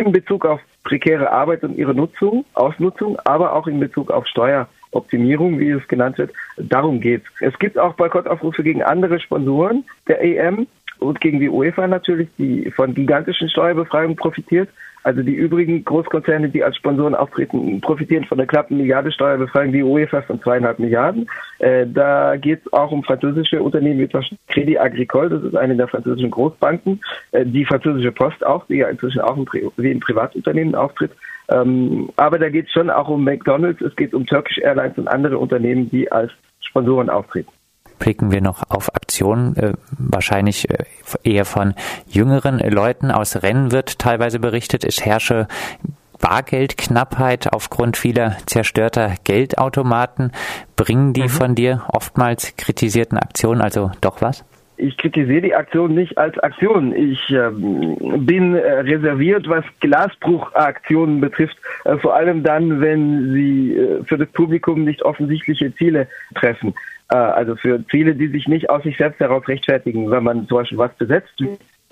in 0.00 0.12
Bezug 0.12 0.44
auf 0.44 0.60
prekäre 0.84 1.30
Arbeit 1.30 1.62
und 1.62 1.76
ihre 1.76 1.94
Nutzung, 1.94 2.44
Ausnutzung, 2.54 3.18
aber 3.24 3.52
auch 3.54 3.66
in 3.66 3.78
Bezug 3.78 4.10
auf 4.10 4.26
Steueroptimierung, 4.26 5.58
wie 5.58 5.70
es 5.70 5.86
genannt 5.88 6.18
wird. 6.18 6.32
Darum 6.56 7.00
geht 7.00 7.22
es. 7.40 7.52
Es 7.52 7.58
gibt 7.58 7.78
auch 7.78 7.94
Boykottaufrufe 7.94 8.62
gegen 8.62 8.82
andere 8.82 9.20
Sponsoren 9.20 9.84
der 10.08 10.22
EM 10.22 10.66
und 10.98 11.20
gegen 11.20 11.40
die 11.40 11.48
UEFA 11.48 11.86
natürlich, 11.86 12.28
die 12.38 12.70
von 12.70 12.94
gigantischen 12.94 13.48
Steuerbefreiungen 13.48 14.16
profitiert. 14.16 14.68
Also 15.04 15.22
die 15.22 15.34
übrigen 15.34 15.84
Großkonzerne, 15.84 16.48
die 16.48 16.62
als 16.62 16.76
Sponsoren 16.76 17.14
auftreten, 17.14 17.80
profitieren 17.80 18.24
von 18.24 18.38
der 18.38 18.46
knappen 18.46 18.76
Milliarde 18.76 19.10
Steuerbefreiung, 19.10 19.72
die 19.72 19.82
UEFA 19.82 20.22
von 20.22 20.40
zweieinhalb 20.40 20.78
Milliarden. 20.78 21.28
Äh, 21.58 21.86
da 21.86 22.36
geht 22.36 22.64
es 22.64 22.72
auch 22.72 22.92
um 22.92 23.02
französische 23.02 23.62
Unternehmen 23.62 24.00
wie 24.00 24.08
zum 24.08 24.22
Credit 24.48 24.78
Agricole, 24.78 25.30
das 25.30 25.42
ist 25.42 25.56
eine 25.56 25.76
der 25.76 25.88
französischen 25.88 26.30
Großbanken, 26.30 27.00
äh, 27.32 27.44
die 27.44 27.64
französische 27.64 28.12
Post 28.12 28.44
auch, 28.46 28.66
die 28.66 28.76
ja 28.76 28.88
inzwischen 28.88 29.20
auch 29.20 29.36
im, 29.36 29.46
wie 29.76 29.90
ein 29.90 30.00
Privatunternehmen 30.00 30.74
auftritt. 30.74 31.12
Ähm, 31.48 32.10
aber 32.16 32.38
da 32.38 32.48
geht 32.48 32.66
es 32.66 32.72
schon 32.72 32.88
auch 32.88 33.08
um 33.08 33.24
McDonalds, 33.24 33.80
es 33.80 33.94
geht 33.96 34.14
um 34.14 34.24
Turkish 34.26 34.58
Airlines 34.58 34.96
und 34.96 35.08
andere 35.08 35.38
Unternehmen, 35.38 35.90
die 35.90 36.10
als 36.10 36.30
Sponsoren 36.60 37.10
auftreten 37.10 37.50
blicken 38.02 38.32
wir 38.32 38.40
noch 38.40 38.68
auf 38.68 38.96
Aktionen, 38.96 39.56
äh, 39.56 39.74
wahrscheinlich 39.96 40.68
äh, 40.68 40.84
eher 41.22 41.44
von 41.44 41.74
jüngeren 42.08 42.58
Leuten. 42.58 43.12
Aus 43.12 43.44
Rennen 43.44 43.70
wird 43.70 44.00
teilweise 44.00 44.40
berichtet, 44.40 44.82
es 44.84 45.06
herrsche 45.06 45.46
Bargeldknappheit 46.20 47.52
aufgrund 47.52 47.96
vieler 47.96 48.36
zerstörter 48.46 49.14
Geldautomaten. 49.22 50.32
Bringen 50.74 51.12
die 51.12 51.22
mhm. 51.22 51.28
von 51.28 51.54
dir 51.54 51.82
oftmals 51.86 52.56
kritisierten 52.56 53.18
Aktionen 53.18 53.60
also 53.60 53.92
doch 54.00 54.20
was? 54.20 54.44
ich 54.82 54.96
kritisiere 54.96 55.42
die 55.42 55.54
Aktion 55.54 55.94
nicht 55.94 56.18
als 56.18 56.36
Aktion. 56.40 56.92
Ich 56.94 57.30
ähm, 57.30 58.26
bin 58.26 58.54
äh, 58.54 58.80
reserviert, 58.80 59.48
was 59.48 59.64
Glasbruchaktionen 59.80 61.20
betrifft, 61.20 61.56
äh, 61.84 61.96
vor 61.98 62.16
allem 62.16 62.42
dann, 62.42 62.80
wenn 62.80 63.32
sie 63.32 63.76
äh, 63.76 64.02
für 64.04 64.18
das 64.18 64.28
Publikum 64.30 64.84
nicht 64.84 65.02
offensichtliche 65.02 65.72
Ziele 65.76 66.08
treffen. 66.34 66.74
Also 67.16 67.56
für 67.56 67.84
Ziele, 67.88 68.14
die 68.14 68.28
sich 68.28 68.48
nicht 68.48 68.70
aus 68.70 68.82
sich 68.82 68.96
selbst 68.96 69.20
heraus 69.20 69.46
rechtfertigen, 69.48 70.10
wenn 70.10 70.24
man 70.24 70.46
zum 70.48 70.58
Beispiel 70.58 70.78
was 70.78 70.92
besetzt, 70.94 71.34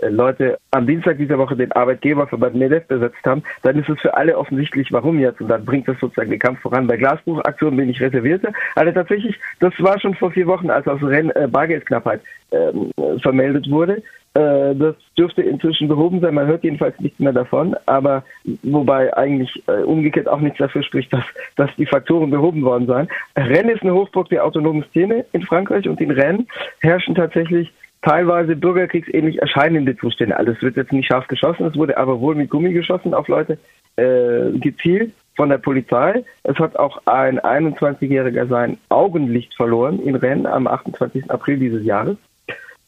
äh, 0.01 0.09
Leute 0.09 0.59
am 0.71 0.87
Dienstag 0.87 1.19
dieser 1.19 1.39
Woche 1.39 1.57
den 1.57 1.73
Arbeitgeberverband 1.73 2.55
MEDEF 2.55 2.87
besetzt 2.87 3.25
haben, 3.25 3.43
dann 3.63 3.79
ist 3.79 3.89
es 3.89 4.01
für 4.01 4.15
alle 4.15 4.37
offensichtlich, 4.37 4.93
warum 4.93 5.19
jetzt. 5.19 5.41
Und 5.41 5.49
dann 5.49 5.65
bringt 5.65 5.89
das 5.89 5.99
sozusagen 6.01 6.31
den 6.31 6.39
Kampf 6.39 6.61
voran. 6.61 6.87
Bei 6.87 6.97
Glasbuchaktionen 6.97 7.77
bin 7.77 7.91
ich 7.91 8.01
reservierte. 8.01 8.53
Also 8.75 8.93
tatsächlich, 8.93 9.39
das 9.59 9.73
war 9.79 10.01
schon 10.01 10.15
vor 10.15 10.31
vier 10.31 10.47
Wochen, 10.47 10.71
als 10.71 10.87
aus 10.87 11.03
Renn 11.03 11.31
äh, 11.31 11.49
Bargeldknappheit 11.49 12.21
ähm, 12.53 12.91
vermeldet 13.21 13.71
wurde. 13.71 14.03
Äh, 14.35 14.77
das 14.77 14.95
dürfte 15.19 15.43
inzwischen 15.43 15.89
behoben 15.89 16.21
sein. 16.21 16.35
Man 16.35 16.47
hört 16.47 16.63
jedenfalls 16.63 16.99
nichts 17.01 17.19
mehr 17.19 17.33
davon. 17.33 17.75
Aber 17.87 18.25
wobei 18.63 19.17
eigentlich 19.17 19.63
äh, 19.67 19.83
umgekehrt 19.83 20.29
auch 20.29 20.41
nichts 20.41 20.59
dafür 20.59 20.83
spricht, 20.83 21.13
dass, 21.13 21.25
dass 21.57 21.75
die 21.77 21.87
Faktoren 21.87 22.31
behoben 22.31 22.63
worden 22.63 22.87
seien. 22.87 23.09
Rennes 23.37 23.77
ist 23.77 23.83
eine 23.83 23.95
Hochburg 23.95 24.29
der 24.29 24.45
autonomen 24.45 24.85
Szene 24.91 25.25
in 25.33 25.43
Frankreich 25.43 25.89
und 25.89 26.01
in 26.01 26.13
Rennes 26.13 26.47
herrschen 26.81 27.15
tatsächlich 27.15 27.73
teilweise 28.03 28.57
bürgerkriegsähnlich 28.57 29.43
erscheinende 29.43 29.97
Zustände. 29.97 30.37
Also 30.37 30.53
es 30.53 30.63
wird 30.63 30.77
jetzt 30.77 30.93
nicht 30.93 31.07
scharf 31.07 31.27
geschossen, 31.27 31.67
es 31.67 31.77
wurde 31.77 31.99
aber 31.99 32.21
wohl 32.21 32.35
mit 32.35 32.51
Gummi 32.51 32.73
geschossen 32.73 33.13
auf 33.13 33.29
Leute, 33.29 33.59
äh, 33.97 34.59
gezielt 34.59 35.13
von 35.37 35.49
der 35.49 35.59
Polizei. 35.59 36.23
Es 36.45 36.57
hat 36.59 36.77
auch 36.77 37.03
ein 37.07 37.41
21-Jähriger 37.41 38.47
sein 38.47 38.79
Augenlicht 38.89 39.55
verloren 39.55 40.01
in 40.01 40.15
Rennes 40.15 40.47
am 40.47 40.67
28. 40.67 41.31
April 41.31 41.59
dieses 41.59 41.85
Jahres. 41.85 42.17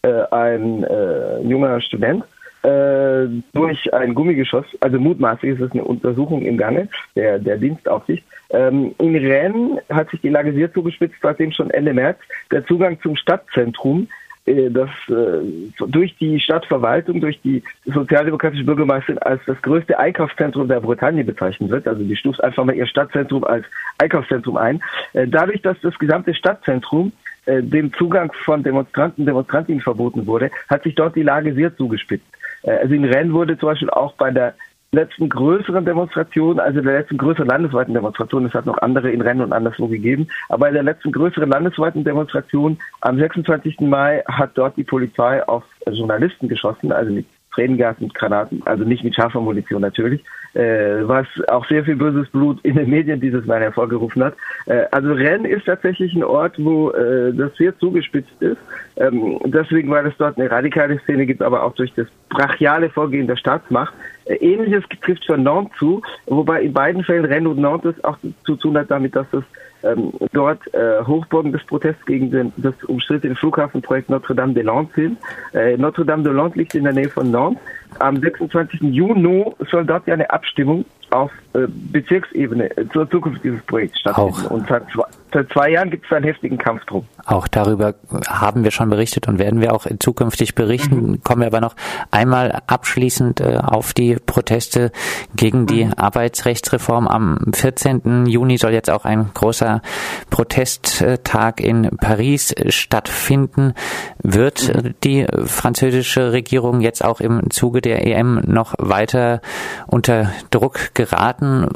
Äh, 0.05 0.25
ein 0.33 0.83
äh, 0.83 1.41
junger 1.43 1.81
Student 1.81 2.25
äh, 2.65 3.27
durch 3.53 3.95
ein 3.95 4.15
Gummigeschoss, 4.15 4.67
also 4.81 4.99
mutmaßlich 4.99 5.53
ist 5.53 5.61
es 5.61 5.71
eine 5.71 5.85
Untersuchung 5.85 6.43
im 6.43 6.57
Gange 6.57 6.89
der, 7.15 7.39
der 7.39 7.57
Dienstaufsicht. 7.57 8.25
Ähm, 8.51 8.97
in 8.99 9.15
Rennes 9.15 9.81
hat 9.91 10.11
sich 10.11 10.21
die 10.21 10.29
Lage 10.29 10.53
sehr 10.55 10.73
zugespitzt, 10.73 11.15
seitdem 11.23 11.53
schon 11.53 11.71
Ende 11.71 11.95
März 11.95 12.19
der 12.51 12.67
Zugang 12.67 13.01
zum 13.01 13.15
Stadtzentrum 13.15 14.09
äh, 14.45 14.71
das 14.71 14.91
äh, 15.09 15.45
durch 15.87 16.17
die 16.19 16.41
Stadtverwaltung, 16.41 17.21
durch 17.21 17.41
die 17.43 17.63
sozialdemokratische 17.87 18.65
Bürgermeisterin 18.65 19.19
als 19.19 19.41
das 19.47 19.61
größte 19.63 19.97
Einkaufszentrum 19.99 20.67
der 20.67 20.81
Bretagne 20.81 21.23
bezeichnet 21.23 21.71
wird. 21.71 21.87
Also 21.87 22.03
die 22.03 22.17
stuft 22.17 22.43
einfach 22.43 22.65
mal 22.65 22.75
ihr 22.75 22.87
Stadtzentrum 22.87 23.45
als 23.45 23.65
Einkaufszentrum 23.99 24.57
ein. 24.57 24.83
Äh, 25.13 25.29
dadurch, 25.29 25.63
dass 25.63 25.77
das 25.81 25.97
gesamte 25.99 26.35
Stadtzentrum 26.35 27.13
dem 27.47 27.93
Zugang 27.95 28.33
von 28.45 28.63
Demonstranten, 28.63 29.27
Demonstrantinnen 29.27 29.81
verboten 29.81 30.27
wurde, 30.27 30.51
hat 30.69 30.83
sich 30.85 30.95
dort 30.95 31.17
die 31.17 31.23
Lage 31.23 31.55
sehr 31.55 31.77
zugespitzt. 31.77 32.27
Also 32.65 32.95
in 32.95 33.05
Rennes 33.05 33.33
wurde 33.33 33.59
zum 33.59 33.71
Beispiel 33.71 33.91
auch 33.91 34.15
bei 34.15 34.31
der 34.31 34.55
letzten 34.93 35.31
größeren 35.31 35.85
Demonstration, 35.85 36.61
also 36.61 36.83
der 36.83 37.01
letzten 37.01 37.17
größeren 37.17 37.49
landesweiten 37.49 37.95
Demonstration, 37.95 38.45
es 38.45 38.53
hat 38.53 38.67
noch 38.67 38.79
andere 38.79 39.11
in 39.11 39.23
Rennen 39.23 39.41
und 39.41 39.53
anderswo 39.53 39.89
gegeben, 39.89 40.29
aber 40.51 40.69
in 40.69 40.75
der 40.75 40.83
letzten 40.83 41.13
größeren 41.13 41.49
landesweiten 41.49 42.05
Demonstration 42.05 42.77
am 43.01 43.19
26. 43.19 43.81
Mai 43.81 44.23
hat 44.29 44.51
dort 44.55 44.77
die 44.77 44.85
Polizei 44.85 45.43
auf 45.49 45.65
Journalisten 45.91 46.47
geschossen, 46.47 46.93
also 46.93 47.11
mit 47.11 47.27
Tränengas 47.55 47.97
und 48.01 48.15
Granaten, 48.15 48.63
also 48.67 48.85
nicht 48.85 49.03
mit 49.03 49.15
scharfer 49.15 49.41
Munition 49.41 49.81
natürlich, 49.81 50.23
äh, 50.55 51.09
was 51.09 51.27
auch 51.49 51.67
sehr 51.67 51.85
viel 51.85 51.97
böses 51.97 52.29
Blut 52.29 52.61
in 52.63 52.77
den 52.77 52.91
Medien 52.91 53.21
dieses 53.21 53.47
Mal 53.47 53.61
hervorgerufen 53.61 54.25
hat. 54.25 54.35
Äh, 54.67 54.85
also 54.91 55.13
Rennes 55.13 55.51
ist 55.51 55.67
tatsächlich 55.67 56.15
ein 56.15 56.25
Ort, 56.25 56.55
wo 56.59 56.91
äh, 56.91 57.33
das 57.33 57.55
sehr 57.57 57.77
zugespitzt 57.79 58.41
ist. 58.41 58.59
Ähm, 58.97 59.39
deswegen, 59.47 59.91
weil 59.91 60.07
es 60.07 60.15
dort 60.19 60.39
eine 60.39 60.51
radikale 60.51 60.99
Szene 61.01 61.27
gibt, 61.27 61.43
aber 61.43 61.63
auch 61.63 61.75
durch 61.75 61.93
das 61.95 62.07
brachiale 62.29 62.91
Vorgehen 62.91 63.27
der 63.27 63.37
Staatsmacht. 63.37 63.95
Äh, 64.27 64.35
Ähnliches 64.35 64.85
trifft 65.03 65.25
für 65.25 65.39
Nantes 65.39 65.79
zu, 65.79 66.03
wobei 66.27 66.63
in 66.63 66.73
beiden 66.73 67.03
Fällen 67.03 67.25
Rennes 67.25 67.53
und 67.53 67.61
Nantes 67.61 68.03
auch 68.05 68.19
zu 68.45 68.57
tun 68.57 68.77
hat 68.77 68.91
damit, 68.91 69.17
dass 69.17 69.27
es 69.33 69.45
ähm, 69.83 70.13
dort 70.33 70.73
äh, 70.75 71.05
Hochburgen 71.07 71.53
des 71.53 71.65
Protests 71.65 72.05
gegen 72.07 72.31
den, 72.31 72.53
das 72.57 72.75
umstrittene 72.85 73.35
Flughafenprojekt 73.35 74.11
Notre-Dame-de-Landes 74.11 74.95
sind. 74.95 75.19
Äh, 75.53 75.77
Notre-Dame-de-Landes 75.77 76.57
liegt 76.57 76.75
in 76.75 76.85
der 76.85 76.93
Nähe 76.93 77.09
von 77.09 77.31
Nantes. 77.31 77.63
Am 77.99 78.17
26. 78.21 78.81
Juni 78.81 79.45
soll 79.71 79.85
dort 79.85 80.07
ja 80.07 80.15
eine 80.15 80.31
Abstimmung 80.31 80.85
auf 81.13 81.31
äh, 81.55 81.67
Bezirksebene 81.69 82.75
äh, 82.79 82.89
zur 82.95 83.09
Zukunft 83.11 83.45
dieses 83.45 83.61
Projekts 83.63 84.01
stattfinden. 84.01 84.47
Auch. 84.47 84.51
Und 84.51 84.67
seit 84.69 84.91
zwei, 84.91 85.05
seit 85.35 85.51
zwei 85.51 85.71
Jahren 85.71 85.91
gibt 85.91 86.07
es 86.07 86.13
einen 86.13 86.25
heftigen 86.25 86.57
Kampf 86.57 86.83
drum. 86.87 87.07
Auch 87.27 87.47
darüber 87.47 87.95
haben 88.27 88.65
wir 88.65 88.71
schon 88.71 88.89
berichtet 88.89 89.29
und 89.29 89.39
werden 89.39 89.61
wir 89.61 89.75
auch 89.75 89.87
zukünftig 89.99 90.55
berichten. 90.55 91.11
Mhm. 91.11 91.23
Kommen 91.23 91.43
wir 91.43 91.49
aber 91.49 91.61
noch 91.61 91.77
einmal 92.11 92.63
abschließend 92.67 93.43
äh, 93.43 93.59
auf 93.63 93.93
die 93.93 94.17
Proteste 94.25 94.93
gegen 95.37 95.67
die 95.67 95.85
mhm. 95.85 95.93
Arbeitsrechtsreform. 95.95 97.07
Am 97.07 97.39
14. 97.53 98.25
Juni 98.27 98.57
soll 98.57 98.73
jetzt 98.73 98.89
auch 98.89 99.05
ein 99.05 99.31
großer 99.35 99.83
Protesttag 100.31 101.61
in 101.61 101.91
Paris 101.99 102.55
stattfinden. 102.69 103.75
Wird 104.23 104.75
mhm. 104.75 104.95
die 105.05 105.27
französische 105.45 106.33
Regierung 106.33 106.81
jetzt 106.81 107.05
auch 107.05 107.21
im 107.21 107.51
Zuge 107.51 107.83
der 107.83 108.07
EM 108.07 108.41
noch 108.47 108.75
weiter 108.79 109.43
unter 109.87 110.33
Druck 110.51 110.95
geraten? 111.07 111.69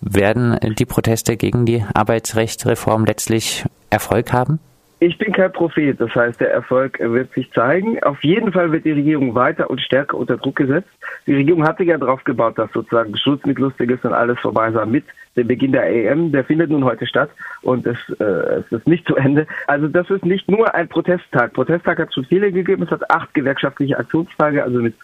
Werden 0.00 0.58
die 0.78 0.86
Proteste 0.86 1.36
gegen 1.36 1.66
die 1.66 1.84
Arbeitsrechtsreform 1.94 3.04
letztlich 3.04 3.64
Erfolg 3.90 4.32
haben? 4.32 4.58
Ich 5.04 5.18
bin 5.18 5.32
kein 5.32 5.50
Prophet, 5.50 6.00
das 6.00 6.14
heißt, 6.14 6.40
der 6.40 6.52
Erfolg 6.52 7.00
wird 7.00 7.32
sich 7.32 7.50
zeigen. 7.50 8.00
Auf 8.04 8.22
jeden 8.22 8.52
Fall 8.52 8.70
wird 8.70 8.84
die 8.84 8.92
Regierung 8.92 9.34
weiter 9.34 9.68
und 9.68 9.80
stärker 9.80 10.16
unter 10.16 10.36
Druck 10.36 10.54
gesetzt. 10.54 10.90
Die 11.26 11.34
Regierung 11.34 11.66
hatte 11.66 11.82
ja 11.82 11.98
darauf 11.98 12.22
gebaut, 12.22 12.56
dass 12.56 12.70
sozusagen 12.70 13.16
Schutz 13.16 13.44
mit 13.44 13.58
Lustiges 13.58 13.98
und 14.04 14.12
alles 14.12 14.38
vorbei 14.38 14.70
sei 14.70 14.86
mit 14.86 15.04
dem 15.36 15.48
Beginn 15.48 15.72
der 15.72 15.90
EM. 15.90 16.30
Der 16.30 16.44
findet 16.44 16.70
nun 16.70 16.84
heute 16.84 17.04
statt 17.08 17.30
und 17.62 17.84
es, 17.84 17.98
äh, 18.20 18.60
es 18.60 18.70
ist 18.70 18.86
nicht 18.86 19.04
zu 19.08 19.16
Ende. 19.16 19.48
Also 19.66 19.88
das 19.88 20.08
ist 20.08 20.24
nicht 20.24 20.48
nur 20.48 20.72
ein 20.72 20.86
Protesttag. 20.86 21.52
Protesttag 21.52 21.98
hat 21.98 22.14
schon 22.14 22.24
viele 22.26 22.52
gegeben. 22.52 22.84
Es 22.84 22.90
hat 22.92 23.10
acht 23.10 23.34
gewerkschaftliche 23.34 23.98
Aktionstage, 23.98 24.62
also 24.62 24.78
mit 24.78 24.94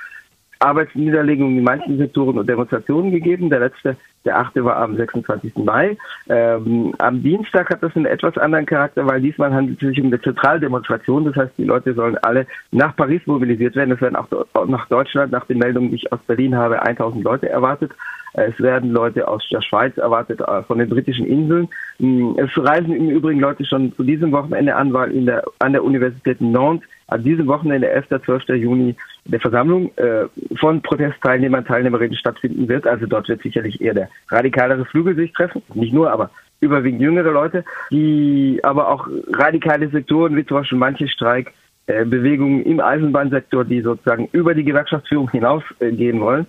Arbeitsniederlegungen 0.60 1.58
in 1.58 1.64
manchen 1.64 1.98
Sektoren 1.98 2.38
und 2.38 2.48
Demonstrationen 2.48 3.10
gegeben. 3.10 3.50
Der 3.50 3.60
letzte, 3.60 3.96
der 4.24 4.38
achte, 4.38 4.64
war 4.64 4.76
am 4.76 4.96
26. 4.96 5.56
Mai. 5.56 5.96
Ähm, 6.28 6.94
am 6.98 7.22
Dienstag 7.22 7.70
hat 7.70 7.82
das 7.82 7.94
einen 7.96 8.06
etwas 8.06 8.36
anderen 8.36 8.66
Charakter, 8.66 9.06
weil 9.06 9.20
diesmal 9.20 9.52
handelt 9.52 9.82
es 9.82 9.88
sich 9.88 10.00
um 10.00 10.08
eine 10.08 10.20
Zentraldemonstration. 10.20 11.24
Das 11.24 11.36
heißt, 11.36 11.52
die 11.56 11.64
Leute 11.64 11.94
sollen 11.94 12.18
alle 12.18 12.46
nach 12.70 12.94
Paris 12.96 13.22
mobilisiert 13.26 13.76
werden. 13.76 13.92
Es 13.92 14.00
werden 14.00 14.16
auch 14.16 14.66
nach 14.66 14.88
Deutschland, 14.88 15.32
nach 15.32 15.46
den 15.46 15.58
Meldungen, 15.58 15.90
die 15.90 15.96
ich 15.96 16.12
aus 16.12 16.20
Berlin 16.26 16.56
habe, 16.56 16.82
1000 16.82 17.24
Leute 17.24 17.48
erwartet. 17.48 17.92
Es 18.34 18.60
werden 18.60 18.92
Leute 18.92 19.26
aus 19.26 19.42
der 19.50 19.62
Schweiz 19.62 19.96
erwartet, 19.96 20.40
äh, 20.40 20.62
von 20.64 20.78
den 20.78 20.88
britischen 20.88 21.26
Inseln. 21.26 21.68
Hm, 21.98 22.36
es 22.38 22.50
reisen 22.56 22.94
im 22.94 23.10
Übrigen 23.10 23.40
Leute 23.40 23.64
schon 23.64 23.94
zu 23.94 24.02
diesem 24.02 24.32
Wochenende 24.32 24.76
an, 24.76 24.92
weil 24.92 25.12
in 25.12 25.26
der, 25.26 25.44
an 25.58 25.72
der 25.72 25.82
Universität 25.82 26.40
Nantes 26.40 26.88
an 27.08 27.24
diesem 27.24 27.46
Wochenende, 27.46 27.88
11. 27.88 28.22
12. 28.24 28.48
Juni, 28.50 28.94
eine 29.26 29.40
Versammlung 29.40 29.90
äh, 29.96 30.26
von 30.56 30.82
Protestteilnehmern, 30.82 31.64
Teilnehmerinnen 31.64 32.16
stattfinden 32.16 32.68
wird. 32.68 32.86
Also 32.86 33.06
dort 33.06 33.28
wird 33.28 33.42
sicherlich 33.42 33.80
eher 33.80 33.94
der 33.94 34.07
radikalere 34.28 34.84
Flügel 34.84 35.14
sich 35.16 35.32
treffen. 35.32 35.62
Nicht 35.74 35.92
nur, 35.92 36.10
aber 36.10 36.30
überwiegend 36.60 37.00
jüngere 37.00 37.30
Leute, 37.30 37.64
die 37.90 38.60
aber 38.62 38.88
auch 38.88 39.08
radikale 39.32 39.88
Sektoren, 39.88 40.36
wie 40.36 40.44
zum 40.44 40.58
Beispiel 40.58 40.78
manche 40.78 41.08
Streik, 41.08 41.52
Bewegungen 41.88 42.62
im 42.64 42.80
Eisenbahnsektor, 42.80 43.64
die 43.64 43.80
sozusagen 43.80 44.28
über 44.32 44.54
die 44.54 44.64
Gewerkschaftsführung 44.64 45.30
hinausgehen 45.30 46.20
wollen. 46.20 46.46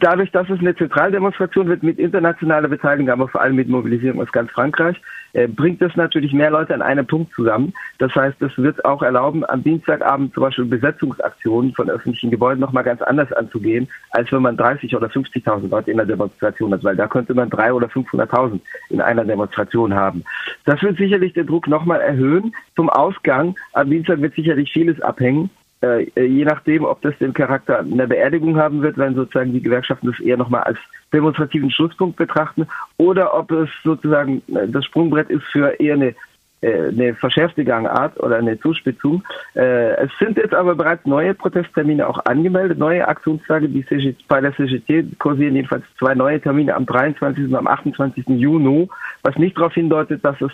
Dadurch, 0.00 0.30
dass 0.32 0.50
es 0.50 0.58
eine 0.58 0.76
Zentraldemonstration 0.76 1.68
wird 1.68 1.82
mit 1.82 1.98
internationaler 1.98 2.68
Beteiligung, 2.68 3.10
aber 3.10 3.28
vor 3.28 3.40
allem 3.40 3.56
mit 3.56 3.68
Mobilisierung 3.68 4.20
aus 4.20 4.30
ganz 4.32 4.50
Frankreich, 4.50 5.00
äh, 5.34 5.48
bringt 5.48 5.82
das 5.82 5.96
natürlich 5.96 6.32
mehr 6.32 6.50
Leute 6.50 6.74
an 6.74 6.82
einem 6.82 7.06
Punkt 7.06 7.32
zusammen. 7.32 7.72
Das 7.98 8.14
heißt, 8.14 8.40
es 8.42 8.56
wird 8.56 8.84
auch 8.84 9.02
erlauben, 9.02 9.44
am 9.48 9.64
Dienstagabend 9.64 10.32
zum 10.34 10.42
Beispiel 10.42 10.64
Besetzungsaktionen 10.64 11.72
von 11.74 11.90
öffentlichen 11.90 12.30
Gebäuden 12.30 12.60
nochmal 12.60 12.84
ganz 12.84 13.02
anders 13.02 13.32
anzugehen, 13.32 13.88
als 14.10 14.30
wenn 14.30 14.42
man 14.42 14.56
30 14.56 14.94
oder 14.94 15.08
50.000 15.08 15.68
Leute 15.70 15.90
in 15.90 15.96
der 15.96 16.06
Demonstration 16.06 16.72
hat, 16.72 16.84
weil 16.84 16.96
da 16.96 17.06
könnte 17.06 17.34
man 17.34 17.50
drei 17.50 17.72
oder 17.72 17.88
500.000 17.88 18.60
in 18.90 19.00
einer 19.00 19.24
Demonstration 19.24 19.94
haben. 19.94 20.22
Das 20.64 20.82
wird 20.82 20.96
sicherlich 20.96 21.34
den 21.34 21.46
Druck 21.46 21.68
nochmal 21.68 22.00
erhöhen. 22.00 22.54
Zum 22.74 22.88
Ausgang 22.88 23.56
am 23.72 23.90
Dienstag 23.90 24.20
wird 24.20 24.34
sicherlich 24.34 24.72
vieles 24.72 25.00
abhängen. 25.00 25.50
Äh, 25.84 26.26
je 26.26 26.44
nachdem, 26.44 26.84
ob 26.84 27.02
das 27.02 27.16
den 27.18 27.34
Charakter 27.34 27.80
einer 27.80 28.06
Beerdigung 28.06 28.56
haben 28.56 28.82
wird, 28.82 28.96
wenn 28.96 29.14
sozusagen 29.14 29.52
die 29.52 29.62
Gewerkschaften 29.62 30.06
das 30.06 30.20
eher 30.20 30.36
nochmal 30.36 30.62
als 30.62 30.78
demonstrativen 31.12 31.70
Schlusspunkt 31.70 32.16
betrachten, 32.16 32.66
oder 32.96 33.34
ob 33.34 33.50
es 33.50 33.68
sozusagen 33.82 34.42
äh, 34.54 34.68
das 34.68 34.84
Sprungbrett 34.86 35.30
ist 35.30 35.44
für 35.44 35.78
eher 35.80 35.94
eine, 35.94 36.14
äh, 36.62 36.88
eine 36.88 37.14
verschärfte 37.14 37.64
Gangart 37.64 38.18
oder 38.20 38.36
eine 38.36 38.58
Zuspitzung. 38.58 39.22
Es 39.54 40.10
sind 40.18 40.36
jetzt 40.36 40.54
aber 40.54 40.74
bereits 40.74 41.06
neue 41.06 41.34
Protesttermine 41.34 42.08
auch 42.08 42.24
angemeldet, 42.24 42.78
neue 42.78 43.06
Aktionstage. 43.06 43.68
Die 43.68 43.86
CGT, 43.86 44.24
bei 44.26 44.40
der 44.40 44.54
CGT 44.56 45.18
kursieren 45.18 45.54
jedenfalls 45.54 45.84
zwei 45.98 46.14
neue 46.14 46.40
Termine 46.40 46.74
am 46.74 46.86
23. 46.86 47.44
und 47.44 47.54
am 47.54 47.68
28. 47.68 48.24
Juni, 48.28 48.88
was 49.24 49.36
nicht 49.36 49.56
darauf 49.56 49.74
hindeutet, 49.74 50.24
dass 50.24 50.40
es 50.40 50.52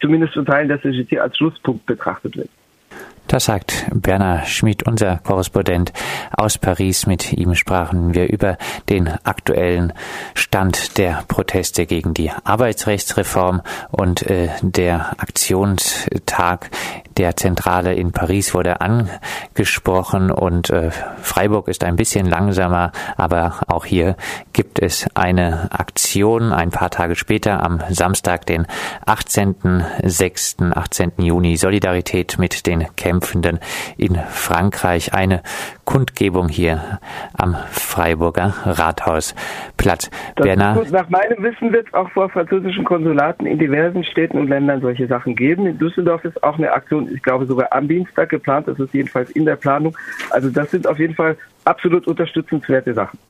zumindest 0.00 0.34
von 0.34 0.46
Teilen 0.46 0.68
der 0.68 0.80
CGT 0.80 1.18
als 1.18 1.36
Schlusspunkt 1.36 1.86
betrachtet 1.86 2.36
wird. 2.36 2.50
Das 3.30 3.44
sagt 3.44 3.86
Bernhard 3.94 4.48
Schmid, 4.48 4.88
unser 4.88 5.18
Korrespondent 5.18 5.92
aus 6.36 6.58
Paris. 6.58 7.06
Mit 7.06 7.32
ihm 7.32 7.54
sprachen 7.54 8.12
wir 8.12 8.28
über 8.28 8.58
den 8.88 9.06
aktuellen 9.06 9.92
Stand 10.34 10.98
der 10.98 11.22
Proteste 11.28 11.86
gegen 11.86 12.12
die 12.12 12.32
Arbeitsrechtsreform 12.42 13.62
und 13.92 14.28
äh, 14.28 14.48
der 14.62 15.12
Aktionstag 15.20 16.70
der 17.20 17.36
Zentrale 17.36 17.94
in 17.94 18.12
Paris 18.12 18.54
wurde 18.54 18.80
angesprochen 18.80 20.30
und 20.30 20.70
äh, 20.70 20.90
Freiburg 21.20 21.68
ist 21.68 21.84
ein 21.84 21.96
bisschen 21.96 22.26
langsamer, 22.26 22.92
aber 23.16 23.60
auch 23.66 23.84
hier 23.84 24.16
gibt 24.52 24.80
es 24.80 25.06
eine 25.14 25.70
Aktion 25.70 26.52
ein 26.52 26.70
paar 26.70 26.90
Tage 26.90 27.16
später 27.16 27.62
am 27.62 27.80
Samstag, 27.90 28.46
den 28.46 28.66
18.06., 29.06 30.72
18. 30.72 31.12
Juni, 31.18 31.56
Solidarität 31.56 32.38
mit 32.38 32.66
den 32.66 32.86
Kämpfenden 33.20 33.60
in 33.98 34.14
Frankreich. 34.14 35.12
Eine 35.12 35.42
Kundgebung 35.84 36.48
hier 36.48 37.00
am 37.36 37.54
Freiburger 37.70 38.54
Rathausplatz. 38.64 40.10
Bernhard. 40.36 40.90
Nach 40.90 41.08
meinem 41.10 41.42
Wissen 41.42 41.72
wird 41.72 41.88
es 41.88 41.94
auch 41.94 42.10
vor 42.10 42.30
französischen 42.30 42.84
Konsulaten 42.84 43.46
in 43.46 43.58
diversen 43.58 44.04
Städten 44.04 44.38
und 44.38 44.48
Ländern 44.48 44.80
solche 44.80 45.06
Sachen 45.06 45.34
geben. 45.36 45.66
In 45.66 45.78
Düsseldorf 45.78 46.24
ist 46.24 46.42
auch 46.42 46.56
eine 46.56 46.72
Aktion 46.72 47.10
ich 47.12 47.22
glaube 47.22 47.44
sogar 47.46 47.68
am 47.72 47.88
Dienstag 47.88 48.30
geplant. 48.30 48.68
Das 48.68 48.78
ist 48.78 48.94
jedenfalls 48.94 49.30
in 49.32 49.44
der 49.44 49.56
Planung. 49.56 49.96
Also 50.30 50.48
das 50.48 50.70
sind 50.70 50.86
auf 50.86 50.98
jeden 50.98 51.14
Fall 51.14 51.36
absolut 51.64 52.06
unterstützenswerte 52.06 52.94
Sachen. 52.94 53.18